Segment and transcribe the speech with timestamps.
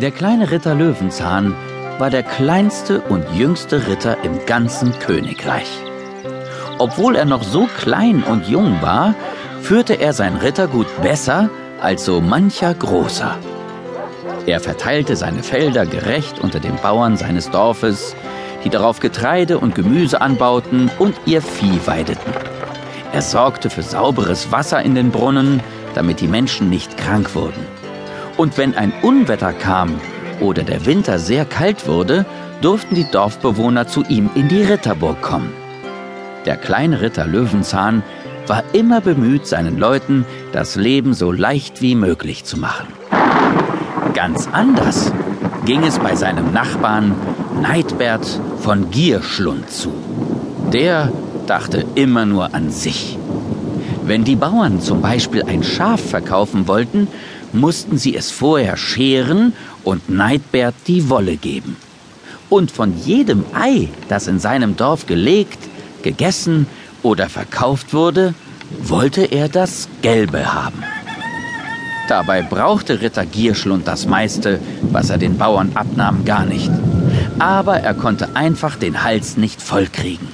[0.00, 1.54] Der kleine Ritter Löwenzahn
[1.98, 5.70] war der kleinste und jüngste Ritter im ganzen Königreich.
[6.78, 9.14] Obwohl er noch so klein und jung war,
[9.62, 11.48] führte er sein Rittergut besser
[11.80, 13.38] als so mancher Großer.
[14.44, 18.14] Er verteilte seine Felder gerecht unter den Bauern seines Dorfes,
[18.64, 22.32] die darauf Getreide und Gemüse anbauten und ihr Vieh weideten.
[23.12, 25.62] Er sorgte für sauberes Wasser in den Brunnen,
[25.94, 27.64] damit die Menschen nicht krank wurden.
[28.36, 29.98] Und wenn ein Unwetter kam
[30.40, 32.26] oder der Winter sehr kalt wurde,
[32.60, 35.52] durften die Dorfbewohner zu ihm in die Ritterburg kommen.
[36.44, 38.02] Der kleine Ritter Löwenzahn
[38.46, 42.86] war immer bemüht, seinen Leuten das Leben so leicht wie möglich zu machen.
[44.14, 45.12] Ganz anders
[45.64, 47.14] ging es bei seinem Nachbarn
[47.60, 49.92] Neidbert von Gierschlund zu.
[50.72, 51.10] Der
[51.46, 53.18] dachte immer nur an sich.
[54.04, 57.08] Wenn die Bauern zum Beispiel ein Schaf verkaufen wollten,
[57.52, 59.52] mussten sie es vorher scheren
[59.84, 61.76] und Neidbert die Wolle geben.
[62.48, 65.58] Und von jedem Ei, das in seinem Dorf gelegt,
[66.02, 66.66] gegessen
[67.02, 68.34] oder verkauft wurde,
[68.82, 70.82] wollte er das Gelbe haben.
[72.08, 74.60] Dabei brauchte Ritter Gierschlund das meiste,
[74.92, 76.70] was er den Bauern abnahm, gar nicht.
[77.38, 80.28] Aber er konnte einfach den Hals nicht vollkriegen.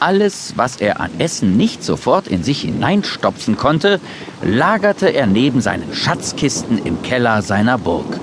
[0.00, 4.00] Alles, was er an Essen nicht sofort in sich hineinstopfen konnte,
[4.42, 8.20] lagerte er neben seinen Schatzkisten im Keller seiner Burg,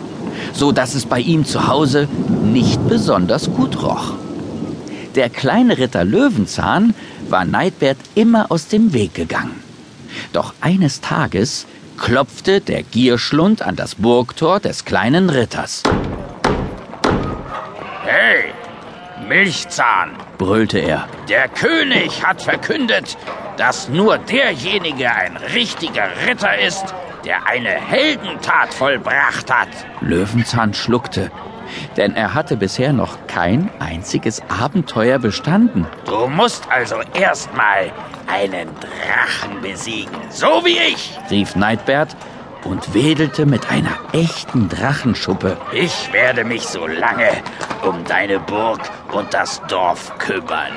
[0.54, 2.08] so dass es bei ihm zu Hause
[2.44, 4.14] nicht besonders gut roch.
[5.16, 6.94] Der kleine Ritter Löwenzahn
[7.30, 9.60] war Neidbert immer aus dem Weg gegangen.
[10.32, 11.66] Doch eines Tages
[11.98, 15.84] klopfte der Gierschlund an das Burgtor des kleinen Ritters.
[19.28, 21.08] Milchzahn, brüllte er.
[21.30, 23.18] Der König hat verkündet,
[23.58, 26.94] dass nur derjenige ein richtiger Ritter ist,
[27.26, 29.70] der eine Heldentat vollbracht hat.
[30.02, 31.32] Löwenzahn schluckte
[31.98, 35.88] denn er hatte bisher noch kein einziges Abenteuer bestanden.
[36.06, 37.92] Du musst also erstmal
[38.28, 42.16] einen Drachen besiegen, so wie ich, rief Neidbert
[42.66, 45.58] und wedelte mit einer echten Drachenschuppe.
[45.72, 47.30] Ich werde mich so lange
[47.88, 48.82] um deine Burg
[49.12, 50.74] und das Dorf kümmern.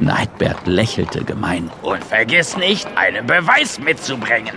[0.00, 1.70] Neidbert lächelte gemein.
[1.82, 4.54] Und vergiss nicht, einen Beweis mitzubringen.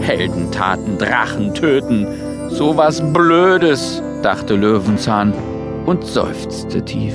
[0.00, 2.50] Heldentaten, Drachen töten.
[2.50, 5.34] So was Blödes, dachte Löwenzahn
[5.86, 7.14] und seufzte tief.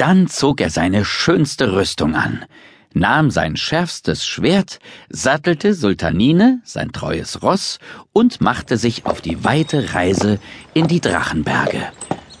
[0.00, 2.46] Dann zog er seine schönste Rüstung an,
[2.94, 4.78] nahm sein schärfstes Schwert,
[5.10, 7.78] sattelte Sultanine, sein treues Ross,
[8.14, 10.38] und machte sich auf die weite Reise
[10.72, 11.82] in die Drachenberge,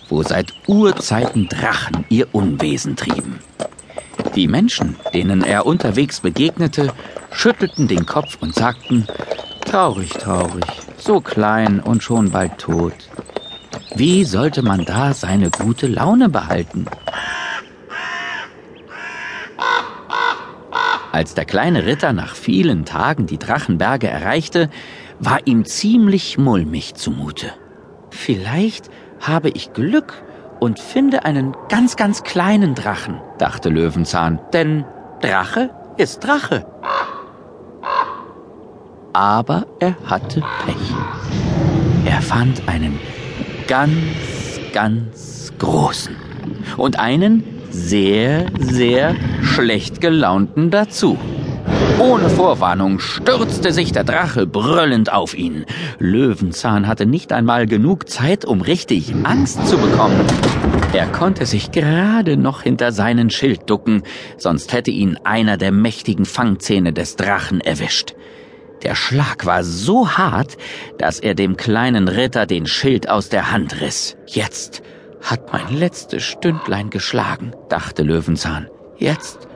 [0.08, 3.40] wo seit Urzeiten Drachen ihr Unwesen trieben.
[4.34, 6.94] Die Menschen, denen er unterwegs begegnete,
[7.30, 9.06] schüttelten den Kopf und sagten,
[9.66, 10.64] Traurig, traurig,
[10.96, 12.94] so klein und schon bald tot.
[13.94, 16.86] Wie sollte man da seine gute Laune behalten?
[21.20, 24.70] Als der kleine Ritter nach vielen Tagen die Drachenberge erreichte,
[25.18, 27.52] war ihm ziemlich mulmig zumute.
[28.08, 28.88] Vielleicht
[29.20, 30.14] habe ich Glück
[30.60, 34.86] und finde einen ganz, ganz kleinen Drachen, dachte Löwenzahn, denn
[35.20, 36.64] Drache ist Drache.
[39.12, 40.94] Aber er hatte Pech.
[42.06, 42.98] Er fand einen
[43.68, 43.92] ganz,
[44.72, 46.16] ganz großen
[46.78, 51.18] und einen sehr, sehr schlecht gelaunten dazu.
[51.98, 55.66] Ohne Vorwarnung stürzte sich der Drache brüllend auf ihn.
[55.98, 60.18] Löwenzahn hatte nicht einmal genug Zeit, um richtig Angst zu bekommen.
[60.92, 64.02] Er konnte sich gerade noch hinter seinen Schild ducken,
[64.38, 68.14] sonst hätte ihn einer der mächtigen Fangzähne des Drachen erwischt.
[68.82, 70.56] Der Schlag war so hart,
[70.96, 74.16] dass er dem kleinen Ritter den Schild aus der Hand riss.
[74.26, 74.79] Jetzt
[75.30, 78.68] hat mein letztes Stündlein geschlagen, dachte Löwenzahn.
[78.98, 79.46] Jetzt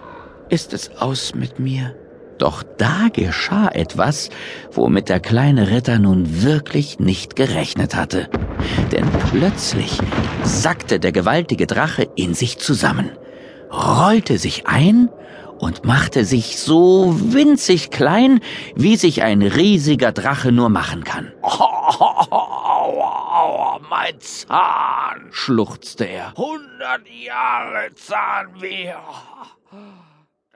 [0.49, 1.97] ist es aus mit mir.
[2.39, 4.31] Doch da geschah etwas,
[4.71, 8.29] womit der kleine Ritter nun wirklich nicht gerechnet hatte.
[8.93, 9.99] Denn plötzlich
[10.45, 13.11] sackte der gewaltige Drache in sich zusammen,
[13.73, 15.11] rollte sich ein
[15.59, 18.41] und machte sich so winzig klein,
[18.75, 21.33] wie sich ein riesiger Drache nur machen kann.
[21.43, 22.81] Aua,
[23.89, 26.35] mein Zahn, schluchzte er.
[26.37, 28.93] Hundert Jahre Zahnweh.